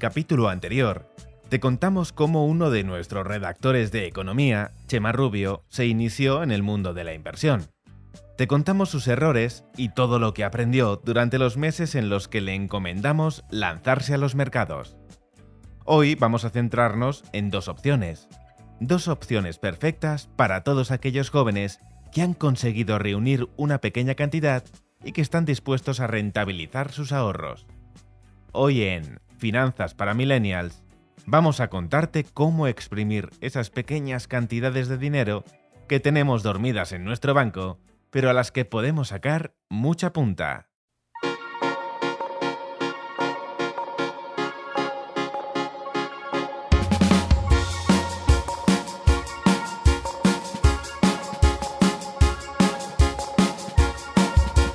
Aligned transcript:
capítulo 0.00 0.48
anterior, 0.48 1.14
te 1.50 1.60
contamos 1.60 2.12
cómo 2.12 2.46
uno 2.46 2.70
de 2.70 2.82
nuestros 2.84 3.26
redactores 3.26 3.92
de 3.92 4.06
economía, 4.06 4.72
Chema 4.86 5.12
Rubio, 5.12 5.62
se 5.68 5.86
inició 5.86 6.42
en 6.42 6.50
el 6.50 6.62
mundo 6.62 6.94
de 6.94 7.04
la 7.04 7.12
inversión. 7.12 7.68
Te 8.36 8.48
contamos 8.48 8.88
sus 8.88 9.06
errores 9.06 9.62
y 9.76 9.90
todo 9.90 10.18
lo 10.18 10.32
que 10.32 10.42
aprendió 10.42 10.96
durante 11.04 11.38
los 11.38 11.58
meses 11.58 11.94
en 11.94 12.08
los 12.08 12.28
que 12.28 12.40
le 12.40 12.54
encomendamos 12.54 13.44
lanzarse 13.50 14.14
a 14.14 14.18
los 14.18 14.34
mercados. 14.34 14.96
Hoy 15.84 16.14
vamos 16.14 16.44
a 16.44 16.50
centrarnos 16.50 17.22
en 17.32 17.50
dos 17.50 17.68
opciones. 17.68 18.26
Dos 18.80 19.06
opciones 19.06 19.58
perfectas 19.58 20.30
para 20.34 20.62
todos 20.62 20.90
aquellos 20.90 21.28
jóvenes 21.28 21.78
que 22.10 22.22
han 22.22 22.32
conseguido 22.32 22.98
reunir 22.98 23.50
una 23.56 23.78
pequeña 23.78 24.14
cantidad 24.14 24.64
y 25.04 25.12
que 25.12 25.20
están 25.20 25.44
dispuestos 25.44 26.00
a 26.00 26.06
rentabilizar 26.06 26.90
sus 26.90 27.12
ahorros. 27.12 27.66
Hoy 28.52 28.82
en 28.82 29.20
Finanzas 29.40 29.94
para 29.94 30.12
Millennials 30.12 30.82
vamos 31.26 31.60
a 31.60 31.68
contarte 31.68 32.24
cómo 32.24 32.66
exprimir 32.66 33.30
esas 33.40 33.70
pequeñas 33.70 34.28
cantidades 34.28 34.86
de 34.88 34.98
dinero 34.98 35.44
que 35.88 35.98
tenemos 35.98 36.42
dormidas 36.42 36.92
en 36.92 37.04
nuestro 37.04 37.32
banco, 37.32 37.78
pero 38.10 38.28
a 38.28 38.34
las 38.34 38.52
que 38.52 38.66
podemos 38.66 39.08
sacar 39.08 39.54
mucha 39.70 40.12
punta. 40.12 40.68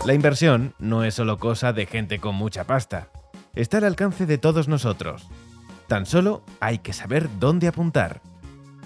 La 0.05 0.13
inversión 0.13 0.73
no 0.79 1.03
es 1.03 1.15
solo 1.15 1.37
cosa 1.37 1.71
de 1.71 1.85
gente 1.85 2.19
con 2.19 2.35
mucha 2.35 2.65
pasta. 2.65 3.09
Está 3.55 3.77
al 3.77 3.85
alcance 3.85 4.25
de 4.25 4.37
todos 4.37 4.67
nosotros. 4.67 5.27
Tan 5.87 6.05
solo 6.05 6.43
hay 6.59 6.79
que 6.79 6.93
saber 6.93 7.29
dónde 7.39 7.67
apuntar. 7.67 8.21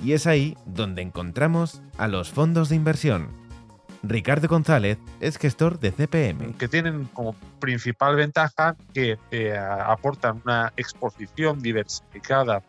Y 0.03 0.13
es 0.13 0.27
ahí 0.27 0.57
donde 0.65 1.01
encontramos 1.01 1.81
a 1.97 2.07
los 2.07 2.29
fondos 2.29 2.69
de 2.69 2.75
inversión. 2.75 3.29
Ricardo 4.03 4.47
González 4.47 4.97
es 5.19 5.37
gestor 5.37 5.79
de 5.79 5.91
CPM. 5.91 6.53
Que 6.53 6.67
tienen 6.67 7.05
como 7.13 7.33
principal 7.59 8.15
ventaja 8.15 8.75
que 8.93 9.17
eh, 9.31 9.57
aportan 9.57 10.41
una 10.45 10.71
exposición 10.77 11.61
diversificada 11.61 12.63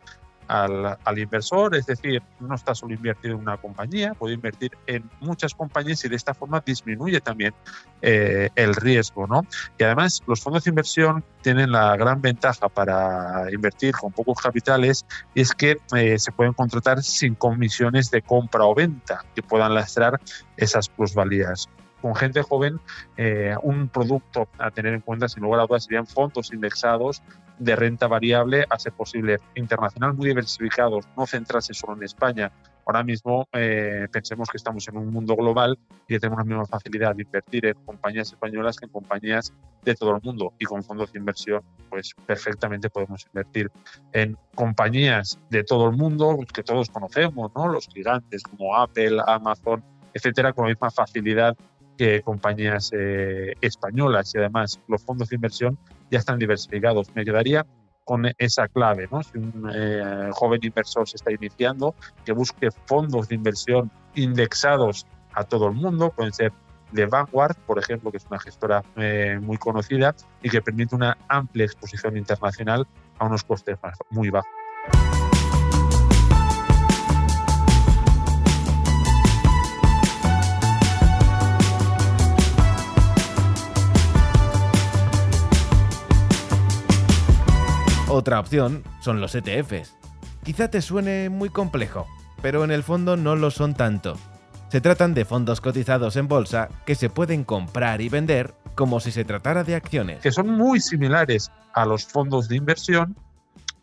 al, 0.51 1.19
inversor, 1.19 1.77
es 1.77 1.87
decir, 1.87 2.23
no 2.41 2.57
está 2.57 2.75
solo 2.75 2.93
invertido 2.95 3.35
en 3.37 3.41
una 3.43 3.57
compañía, 3.57 4.15
puede 4.15 4.35
invertir 4.35 4.73
en 4.87 5.09
muchas 5.21 5.55
compañías 5.55 6.05
y 6.05 6.09
de 6.09 6.17
esta 6.17 6.35
forma 6.35 6.61
disminuye 6.65 7.21
también 7.21 7.55
eh, 8.03 8.51
el 8.57 8.75
riesgo. 8.75 9.29
¿no? 9.29 9.47
Y 9.79 9.85
además 9.85 10.23
los 10.27 10.41
fondos 10.41 10.65
de 10.65 10.71
inversión 10.71 11.23
tienen 11.43 11.71
la 11.71 11.97
gran 11.97 12.21
ventaja 12.21 12.69
para 12.69 13.45
invertir 13.53 13.95
con 13.95 14.11
pocos 14.11 14.39
capitales 14.43 15.07
y 15.35 15.43
es 15.43 15.53
que 15.53 15.79
eh, 15.95 16.19
se 16.19 16.33
pueden 16.33 16.53
contratar 16.53 17.03
sin 17.05 17.37
comisiones 17.37 18.11
de 18.11 18.23
compra 18.23 18.65
o 18.65 18.75
venta 18.75 19.25
que 19.37 19.43
puedan 19.43 19.73
lastrar 19.73 20.21
esas 20.57 20.89
plusvalías 20.89 21.69
con 22.03 22.15
gente 22.15 22.43
joven, 22.43 22.81
eh, 23.19 23.55
un 23.63 23.89
producto 23.89 24.49
a 24.59 24.71
tener 24.71 24.95
en 24.95 25.03
cuenta, 25.03 25.29
sin 25.29 25.43
lugar 25.43 25.61
a 25.61 25.67
dudas, 25.67 25.85
serían 25.85 26.07
fondos 26.07 26.51
indexados 26.51 27.23
de 27.61 27.77
renta 27.77 28.09
variable 28.09 28.65
a 28.69 28.79
ser 28.79 28.93
posible 28.93 29.37
internacional, 29.55 30.15
muy 30.15 30.29
diversificados, 30.29 31.07
no 31.17 31.27
centrarse 31.27 31.75
solo 31.75 31.95
en 31.95 32.03
España. 32.03 32.51
Ahora 32.87 33.05
mismo 33.05 33.47
eh, 33.53 34.09
pensemos 34.11 34.49
que 34.49 34.57
estamos 34.57 34.89
en 34.89 34.97
un 34.97 35.13
mundo 35.13 35.37
global 35.37 35.79
y 36.09 36.19
tenemos 36.19 36.39
la 36.39 36.45
misma 36.45 36.65
facilidad 36.65 37.15
de 37.15 37.23
invertir 37.23 37.67
en 37.67 37.75
compañías 37.85 38.33
españolas 38.33 38.79
que 38.79 38.87
en 38.87 38.91
compañías 38.91 39.53
de 39.85 39.95
todo 39.95 40.17
el 40.17 40.23
mundo 40.23 40.55
y 40.59 40.65
con 40.65 40.83
fondos 40.83 41.13
de 41.13 41.19
inversión 41.19 41.63
pues 41.91 42.15
perfectamente 42.27 42.89
podemos 42.89 43.27
invertir 43.27 43.71
en 44.13 44.37
compañías 44.55 45.39
de 45.51 45.63
todo 45.63 45.91
el 45.91 45.97
mundo 45.97 46.39
que 46.53 46.63
todos 46.63 46.89
conocemos, 46.89 47.53
¿no? 47.55 47.69
los 47.69 47.87
gigantes 47.89 48.43
como 48.43 48.75
Apple, 48.75 49.19
Amazon, 49.27 49.85
etcétera, 50.15 50.55
con 50.55 50.65
la 50.65 50.71
misma 50.71 50.91
facilidad 50.91 51.57
que 51.99 52.23
compañías 52.23 52.91
eh, 52.95 53.53
españolas 53.61 54.35
y 54.35 54.39
además 54.39 54.81
los 54.89 55.05
fondos 55.05 55.29
de 55.29 55.37
inversión 55.37 55.79
ya 56.11 56.19
están 56.19 56.39
diversificados. 56.39 57.15
Me 57.15 57.25
quedaría 57.25 57.67
con 58.05 58.27
esa 58.39 58.67
clave, 58.69 59.09
¿no? 59.11 59.23
Si 59.23 59.39
un 59.39 59.71
eh, 59.73 60.31
joven 60.33 60.61
inversor 60.63 61.09
se 61.09 61.17
está 61.17 61.33
iniciando, 61.33 61.95
que 62.25 62.33
busque 62.33 62.71
fondos 62.87 63.29
de 63.29 63.37
inversión 63.37 63.91
indexados 64.15 65.07
a 65.33 65.45
todo 65.45 65.69
el 65.69 65.75
mundo, 65.75 66.11
pueden 66.11 66.33
ser 66.33 66.53
de 66.93 67.07
Vanguard, 67.07 67.57
por 67.67 67.79
ejemplo, 67.79 68.11
que 68.11 68.17
es 68.17 68.27
una 68.27 68.41
gestora 68.41 68.83
eh, 68.97 69.39
muy 69.41 69.59
conocida 69.59 70.15
y 70.43 70.51
que 70.51 70.61
permite 70.61 70.97
una 70.97 71.17
amplia 71.29 71.65
exposición 71.65 72.17
internacional 72.17 72.87
a 73.19 73.27
unos 73.27 73.45
costes 73.45 73.79
muy 74.11 74.31
bajos. 74.31 74.51
Otra 88.13 88.41
opción 88.41 88.83
son 89.01 89.21
los 89.21 89.37
ETFs. 89.37 89.95
Quizá 90.43 90.69
te 90.69 90.83
suene 90.83 91.29
muy 91.29 91.49
complejo, 91.49 92.09
pero 92.43 92.65
en 92.65 92.73
el 92.73 92.83
fondo 92.83 93.17
no 93.17 93.37
lo 93.37 93.53
son 93.53 93.75
tanto. 93.75 94.19
Se 94.69 94.81
tratan 94.81 95.15
de 95.15 95.25
fondos 95.25 95.61
cotizados 95.61 96.17
en 96.17 96.27
bolsa 96.27 96.71
que 96.87 96.97
se 96.97 97.09
pueden 97.09 97.45
comprar 97.45 98.01
y 98.01 98.09
vender 98.09 98.53
como 98.75 98.99
si 98.99 99.13
se 99.13 99.25
tratara 99.25 99.63
de 99.63 99.77
acciones. 99.77 100.23
Que 100.23 100.33
son 100.33 100.49
muy 100.49 100.81
similares 100.81 101.53
a 101.73 101.87
los 101.87 102.05
fondos 102.05 102.49
de 102.49 102.57
inversión, 102.57 103.17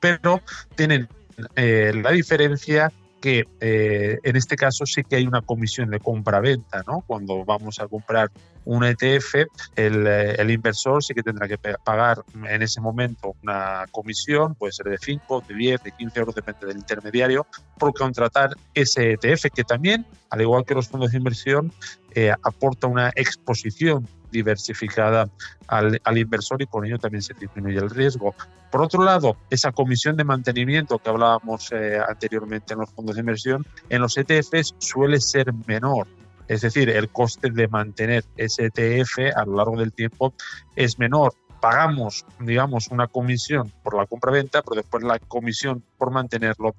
pero 0.02 0.42
tienen 0.76 1.08
eh, 1.56 1.94
la 2.04 2.12
diferencia 2.12 2.92
que 3.22 3.46
eh, 3.60 4.20
en 4.24 4.36
este 4.36 4.56
caso 4.56 4.86
sí 4.86 5.04
que 5.04 5.16
hay 5.16 5.28
una 5.28 5.42
comisión 5.42 5.90
de 5.90 6.00
compra-venta, 6.00 6.84
¿no? 6.88 7.04
Cuando 7.08 7.44
vamos 7.46 7.80
a 7.80 7.88
comprar 7.88 8.32
un 8.66 8.84
ETF, 8.84 9.48
el, 9.76 10.06
eh, 10.06 10.36
el, 10.38 10.52
inversor 10.52 11.04
sí 11.04 11.14
que 11.14 11.24
tendrá 11.24 11.48
que 11.48 11.58
pagar 11.58 12.24
en 12.50 12.62
ese 12.62 12.82
momento 12.82 13.36
una 13.42 13.86
comisión, 13.92 14.56
puede 14.56 14.74
ser 14.74 14.88
de 14.88 14.98
5, 14.98 15.46
de 15.48 15.56
10, 15.56 15.84
de 15.84 15.92
15 15.94 16.20
euros, 16.20 16.36
depende 16.36 16.68
del 16.68 16.78
intermediario, 16.78 17.48
por 17.80 17.94
contratar 17.94 18.52
ese 18.74 19.14
ETF, 19.14 19.46
que 19.54 19.64
también, 19.64 20.06
al 20.30 20.42
igual 20.42 20.66
que 20.66 20.74
los 20.74 20.90
fondos 20.90 21.12
de 21.12 21.18
inversión, 21.18 21.72
eh, 22.14 22.34
aporta 22.44 22.88
una 22.88 23.12
exposición 23.16 24.08
diversificada 24.32 25.30
al, 25.68 26.00
inversor 26.18 26.62
y 26.62 26.66
por 26.66 26.86
ello 26.86 26.98
también 26.98 27.22
se 27.22 27.34
disminuye 27.34 27.78
el 27.78 27.90
riesgo. 27.90 28.36
Por 28.72 28.82
otro 28.82 29.04
lado, 29.04 29.38
esa 29.50 29.72
comisión 29.72 30.18
de 30.18 30.24
mantenimiento 30.24 31.00
que 31.00 31.10
hablábamos 31.10 31.72
eh, 31.72 32.00
anteriormente 32.08 32.74
en 32.74 32.80
los 32.80 32.90
fondos 32.90 33.16
de 33.16 33.22
inversión, 33.22 33.66
en 33.90 34.02
los 34.02 34.18
ETFs 34.18 34.76
suele 34.78 35.20
ser 35.22 35.54
menor. 35.66 36.08
Es 36.48 36.62
decir, 36.62 36.90
el 36.90 37.10
coste 37.10 37.50
de 37.52 37.68
mantener 37.68 38.24
ese 38.38 38.66
ETF 38.74 39.36
a 39.36 39.46
lo 39.46 39.58
largo 39.58 39.78
del 39.78 39.92
tiempo 39.92 40.34
es 40.76 40.98
menor 40.98 41.34
pagamos, 41.60 42.26
digamos, 42.40 42.88
una 42.90 43.08
comisión 43.08 43.72
por 43.84 43.96
la 43.96 44.06
compra-venta, 44.06 44.62
pero 44.62 44.76
después 44.76 45.04
la 45.04 45.20
comisión 45.20 45.84
por 45.98 46.12
mantenerlo 46.12 46.76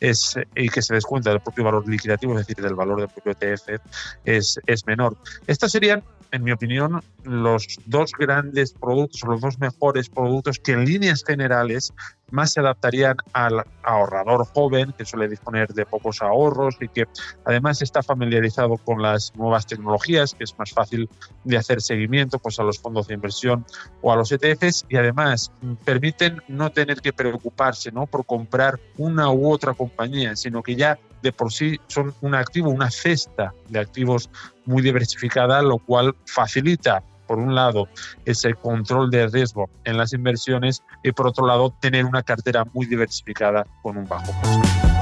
es, 0.00 0.36
y 0.54 0.68
que 0.68 0.82
se 0.82 0.94
descuenta 0.94 1.30
del 1.30 1.40
propio 1.40 1.64
valor 1.64 1.88
liquidativo, 1.88 2.32
es 2.32 2.46
decir, 2.46 2.62
del 2.62 2.74
valor 2.74 3.00
del 3.00 3.08
propio 3.08 3.32
ETF, 3.32 3.80
es, 4.24 4.60
es 4.66 4.86
menor. 4.86 5.16
Estas 5.46 5.72
serían 5.72 6.02
en 6.32 6.42
mi 6.42 6.50
opinión, 6.50 7.02
los 7.24 7.78
dos 7.86 8.12
grandes 8.18 8.72
productos, 8.72 9.22
los 9.24 9.40
dos 9.40 9.58
mejores 9.58 10.08
productos 10.08 10.58
que 10.58 10.72
en 10.72 10.86
líneas 10.86 11.22
generales 11.24 11.92
más 12.30 12.54
se 12.54 12.60
adaptarían 12.60 13.18
al 13.34 13.62
ahorrador 13.82 14.46
joven, 14.46 14.94
que 14.96 15.04
suele 15.04 15.28
disponer 15.28 15.68
de 15.74 15.84
pocos 15.84 16.22
ahorros 16.22 16.76
y 16.80 16.88
que 16.88 17.04
además 17.44 17.82
está 17.82 18.02
familiarizado 18.02 18.78
con 18.78 19.02
las 19.02 19.36
nuevas 19.36 19.66
tecnologías, 19.66 20.34
que 20.34 20.44
es 20.44 20.58
más 20.58 20.72
fácil 20.72 21.10
de 21.44 21.58
hacer 21.58 21.82
seguimiento 21.82 22.38
pues, 22.38 22.58
a 22.58 22.62
los 22.62 22.78
fondos 22.78 23.08
de 23.08 23.14
inversión 23.14 23.66
o 24.00 24.10
a 24.10 24.16
los 24.16 24.32
ETFs 24.32 24.86
y 24.88 24.96
además 24.96 25.52
permiten 25.84 26.42
no 26.48 26.70
tener 26.70 27.02
que 27.02 27.12
preocuparse 27.12 27.92
¿no? 27.92 28.06
por 28.06 28.24
comprar 28.24 28.80
una 28.96 29.30
u 29.30 29.52
otra 29.52 29.74
compañía, 29.74 30.34
sino 30.34 30.62
que 30.62 30.76
ya 30.76 30.98
de 31.22 31.32
por 31.32 31.52
sí 31.52 31.80
son 31.86 32.14
un 32.20 32.34
activo, 32.34 32.70
una 32.70 32.90
cesta 32.90 33.54
de 33.68 33.78
activos 33.78 34.28
muy 34.66 34.82
diversificada, 34.82 35.62
lo 35.62 35.78
cual 35.78 36.14
facilita, 36.26 37.02
por 37.26 37.38
un 37.38 37.54
lado, 37.54 37.88
ese 38.24 38.54
control 38.54 39.10
de 39.10 39.28
riesgo 39.28 39.70
en 39.84 39.96
las 39.96 40.12
inversiones 40.12 40.82
y 41.02 41.12
por 41.12 41.28
otro 41.28 41.46
lado, 41.46 41.74
tener 41.80 42.04
una 42.04 42.22
cartera 42.22 42.64
muy 42.72 42.86
diversificada 42.86 43.64
con 43.82 43.96
un 43.96 44.06
bajo 44.06 44.32
costo. 44.42 44.92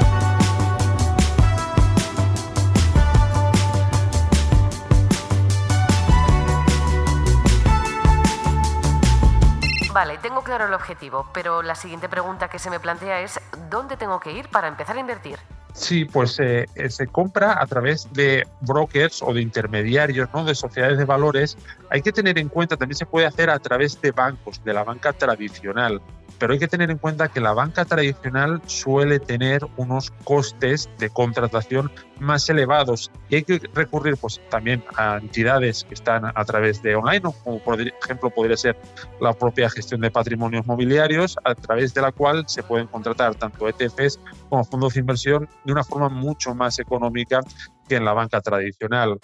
Vale, 9.92 10.18
tengo 10.18 10.42
claro 10.42 10.66
el 10.66 10.74
objetivo, 10.74 11.26
pero 11.34 11.62
la 11.62 11.74
siguiente 11.74 12.08
pregunta 12.08 12.48
que 12.48 12.60
se 12.60 12.70
me 12.70 12.78
plantea 12.78 13.22
es, 13.22 13.40
¿dónde 13.70 13.96
tengo 13.96 14.20
que 14.20 14.32
ir 14.32 14.48
para 14.48 14.68
empezar 14.68 14.96
a 14.96 15.00
invertir? 15.00 15.38
Sí, 15.72 16.04
pues 16.04 16.38
eh, 16.40 16.66
eh, 16.74 16.90
se 16.90 17.06
compra 17.06 17.60
a 17.60 17.66
través 17.66 18.12
de 18.12 18.46
brokers 18.60 19.22
o 19.22 19.32
de 19.32 19.40
intermediarios, 19.40 20.28
¿no? 20.34 20.44
de 20.44 20.54
sociedades 20.54 20.98
de 20.98 21.04
valores. 21.04 21.56
Hay 21.90 22.02
que 22.02 22.12
tener 22.12 22.38
en 22.38 22.48
cuenta, 22.48 22.76
también 22.76 22.96
se 22.96 23.06
puede 23.06 23.26
hacer 23.26 23.50
a 23.50 23.58
través 23.58 24.00
de 24.00 24.10
bancos, 24.10 24.62
de 24.64 24.74
la 24.74 24.84
banca 24.84 25.12
tradicional. 25.12 26.00
Pero 26.38 26.52
hay 26.52 26.58
que 26.58 26.68
tener 26.68 26.90
en 26.90 26.98
cuenta 26.98 27.28
que 27.28 27.40
la 27.40 27.52
banca 27.52 27.84
tradicional 27.84 28.62
suele 28.66 29.18
tener 29.20 29.66
unos 29.76 30.10
costes 30.24 30.88
de 30.98 31.10
contratación 31.10 31.90
más 32.18 32.48
elevados 32.48 33.10
y 33.28 33.36
hay 33.36 33.42
que 33.42 33.60
recurrir 33.74 34.16
pues 34.16 34.40
también 34.50 34.84
a 34.96 35.16
entidades 35.16 35.84
que 35.84 35.94
están 35.94 36.24
a 36.26 36.44
través 36.44 36.82
de 36.82 36.94
online, 36.94 37.20
como 37.20 37.58
por 37.60 37.80
ejemplo 37.80 38.30
podría 38.30 38.56
ser 38.56 38.76
la 39.20 39.32
propia 39.32 39.70
gestión 39.70 40.00
de 40.00 40.10
patrimonios 40.10 40.66
mobiliarios, 40.66 41.36
a 41.44 41.54
través 41.54 41.94
de 41.94 42.02
la 42.02 42.12
cual 42.12 42.44
se 42.46 42.62
pueden 42.62 42.86
contratar 42.86 43.34
tanto 43.34 43.68
ETFs 43.68 44.20
como 44.48 44.64
fondos 44.64 44.94
de 44.94 45.00
inversión 45.00 45.48
de 45.64 45.72
una 45.72 45.84
forma 45.84 46.08
mucho 46.08 46.54
más 46.54 46.78
económica 46.78 47.40
que 47.88 47.96
en 47.96 48.04
la 48.04 48.12
banca 48.12 48.40
tradicional. 48.40 49.18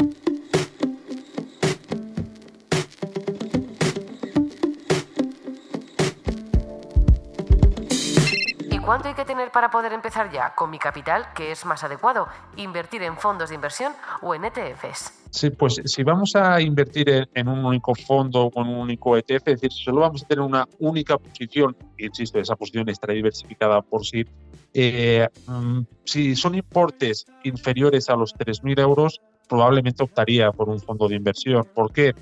¿Cuánto 8.87 9.09
hay 9.09 9.15
que 9.15 9.25
tener 9.25 9.51
para 9.51 9.69
poder 9.69 9.93
empezar 9.93 10.31
ya 10.31 10.55
con 10.55 10.71
mi 10.71 10.79
capital, 10.79 11.27
que 11.35 11.51
es 11.51 11.67
más 11.67 11.83
adecuado? 11.83 12.29
¿Invertir 12.57 13.03
en 13.03 13.17
fondos 13.17 13.49
de 13.49 13.57
inversión 13.57 13.93
o 14.23 14.33
en 14.33 14.45
ETFs? 14.45 15.27
Sí, 15.29 15.51
pues 15.51 15.83
si 15.85 16.05
vamos 16.05 16.37
a 16.37 16.61
invertir 16.61 17.29
en, 17.35 17.49
un 17.49 17.65
único 17.65 17.97
fondo 17.97 18.45
o 18.45 18.63
en 18.63 18.69
un 18.69 18.77
único 18.77 19.17
ETF, 19.17 19.49
es 19.49 19.61
decir, 19.61 19.73
si 19.73 19.83
solo 19.83 20.03
vamos 20.03 20.23
a 20.23 20.29
tener 20.29 20.45
una 20.45 20.69
única 20.79 21.19
posición, 21.19 21.77
insisto, 21.99 22.39
esa 22.39 22.55
posición 22.55 22.89
estará 22.89 23.13
diversificada 23.13 23.83
por 23.83 24.07
sí, 24.07 24.25
eh, 24.73 25.27
mm, 25.49 25.81
si 26.05 26.37
son 26.37 26.55
importes 26.55 27.27
inferiores 27.43 28.09
a 28.09 28.15
los 28.15 28.37
3.000 28.37 28.79
euros, 28.79 29.21
probablemente 29.49 30.05
optaría 30.05 30.53
por 30.53 30.69
un 30.69 30.79
fondo 30.79 31.09
de 31.09 31.17
inversión. 31.17 31.67
¿Por 31.75 31.93
qué? 31.93 32.15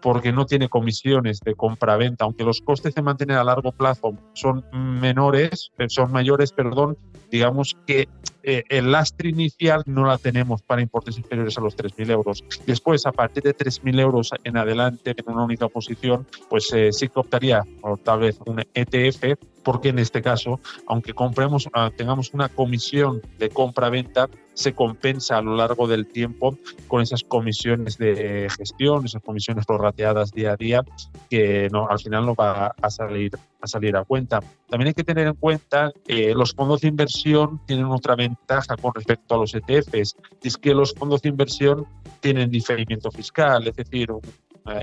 Porque 0.00 0.32
no 0.32 0.46
tiene 0.46 0.68
comisiones 0.68 1.40
de 1.40 1.54
compra-venta, 1.54 2.24
aunque 2.24 2.44
los 2.44 2.60
costes 2.60 2.94
de 2.94 3.02
mantener 3.02 3.36
a 3.36 3.44
largo 3.44 3.72
plazo 3.72 4.14
son 4.32 4.64
menores, 4.72 5.72
eh, 5.78 5.86
son 5.88 6.12
mayores, 6.12 6.52
perdón, 6.52 6.96
digamos 7.30 7.76
que 7.86 8.08
eh, 8.42 8.64
el 8.68 8.92
lastre 8.92 9.28
inicial 9.28 9.82
no 9.86 10.06
la 10.06 10.18
tenemos 10.18 10.62
para 10.62 10.82
importes 10.82 11.18
inferiores 11.18 11.56
a 11.58 11.60
los 11.60 11.76
3.000 11.76 12.10
euros. 12.10 12.44
Después, 12.66 13.06
a 13.06 13.12
partir 13.12 13.42
de 13.42 13.56
3.000 13.56 14.00
euros 14.00 14.30
en 14.44 14.56
adelante, 14.56 15.14
en 15.16 15.32
una 15.32 15.44
única 15.44 15.68
posición, 15.68 16.26
pues 16.48 16.72
eh, 16.72 16.92
sí 16.92 17.08
que 17.08 17.20
optaría 17.20 17.64
por 17.80 17.98
tal 17.98 18.20
vez 18.20 18.38
un 18.46 18.64
ETF, 18.74 19.38
porque 19.62 19.90
en 19.90 19.98
este 19.98 20.22
caso, 20.22 20.60
aunque 20.86 21.12
compremos, 21.12 21.68
ah, 21.74 21.90
tengamos 21.94 22.32
una 22.32 22.48
comisión 22.48 23.20
de 23.38 23.50
compra-venta, 23.50 24.28
se 24.54 24.74
compensa 24.74 25.38
a 25.38 25.42
lo 25.42 25.56
largo 25.56 25.86
del 25.86 26.06
tiempo 26.06 26.58
con 26.88 27.02
esas 27.02 27.24
comisiones 27.24 27.98
de 27.98 28.48
gestión, 28.56 29.04
esas 29.04 29.22
comisiones 29.22 29.66
prorrateadas 29.66 30.32
día 30.32 30.52
a 30.52 30.56
día, 30.56 30.84
que 31.28 31.68
no, 31.70 31.88
al 31.88 31.98
final 31.98 32.26
no 32.26 32.34
va 32.34 32.74
a 32.80 32.90
salir, 32.90 33.32
a 33.60 33.66
salir 33.66 33.96
a 33.96 34.04
cuenta. 34.04 34.40
También 34.68 34.88
hay 34.88 34.94
que 34.94 35.04
tener 35.04 35.26
en 35.26 35.34
cuenta 35.34 35.92
que 36.04 36.34
los 36.34 36.52
fondos 36.52 36.80
de 36.80 36.88
inversión 36.88 37.60
tienen 37.66 37.86
otra 37.86 38.16
ventaja 38.16 38.76
con 38.76 38.94
respecto 38.94 39.34
a 39.34 39.38
los 39.38 39.54
ETFs, 39.54 40.16
y 40.42 40.48
es 40.48 40.56
que 40.56 40.74
los 40.74 40.94
fondos 40.94 41.22
de 41.22 41.28
inversión 41.28 41.86
tienen 42.20 42.50
diferimiento 42.50 43.10
fiscal, 43.10 43.66
es 43.66 43.76
decir, 43.76 44.10
un 44.10 44.20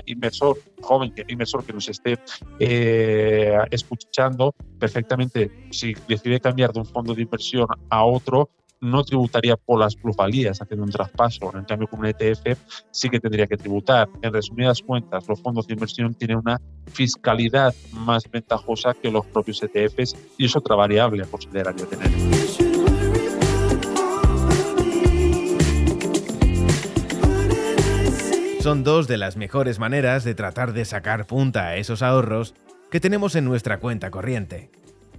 inversor 0.06 0.58
joven, 0.80 1.12
que 1.12 1.24
inversor 1.28 1.64
que 1.64 1.72
nos 1.72 1.88
esté 1.88 2.18
eh, 2.58 3.56
escuchando, 3.70 4.54
perfectamente, 4.78 5.68
si 5.70 5.94
decide 6.06 6.40
cambiar 6.40 6.72
de 6.72 6.80
un 6.80 6.86
fondo 6.86 7.14
de 7.14 7.22
inversión 7.22 7.66
a 7.88 8.04
otro, 8.04 8.50
no 8.80 9.04
tributaría 9.04 9.56
por 9.56 9.80
las 9.80 9.96
plusvalías 9.96 10.60
haciendo 10.60 10.84
un 10.84 10.90
traspaso. 10.90 11.50
En 11.56 11.64
cambio, 11.64 11.88
con 11.88 12.00
un 12.00 12.06
ETF 12.06 12.58
sí 12.90 13.08
que 13.08 13.20
tendría 13.20 13.46
que 13.46 13.56
tributar. 13.56 14.08
En 14.22 14.32
resumidas 14.32 14.82
cuentas, 14.82 15.26
los 15.28 15.40
fondos 15.42 15.66
de 15.66 15.74
inversión 15.74 16.14
tienen 16.14 16.38
una 16.38 16.60
fiscalidad 16.86 17.74
más 17.92 18.30
ventajosa 18.30 18.94
que 18.94 19.10
los 19.10 19.26
propios 19.26 19.62
ETFs 19.62 20.16
y 20.36 20.46
es 20.46 20.56
otra 20.56 20.76
variable 20.76 21.22
a 21.22 21.26
considerar 21.26 21.74
tener. 21.74 22.08
Son 28.60 28.84
dos 28.84 29.08
de 29.08 29.16
las 29.16 29.36
mejores 29.36 29.78
maneras 29.78 30.24
de 30.24 30.34
tratar 30.34 30.72
de 30.72 30.84
sacar 30.84 31.26
punta 31.26 31.68
a 31.68 31.76
esos 31.76 32.02
ahorros 32.02 32.54
que 32.90 33.00
tenemos 33.00 33.34
en 33.34 33.44
nuestra 33.44 33.80
cuenta 33.80 34.10
corriente. 34.10 34.70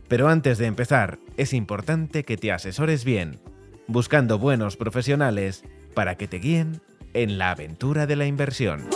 Pero 0.09 0.27
antes 0.27 0.57
de 0.57 0.65
empezar, 0.65 1.19
es 1.37 1.53
importante 1.53 2.23
que 2.25 2.35
te 2.35 2.51
asesores 2.51 3.05
bien, 3.05 3.39
buscando 3.87 4.39
buenos 4.39 4.75
profesionales 4.75 5.63
para 5.93 6.15
que 6.15 6.27
te 6.27 6.39
guíen 6.39 6.81
en 7.13 7.37
la 7.37 7.51
aventura 7.51 8.07
de 8.07 8.15
la 8.15 8.25
inversión. 8.25 8.87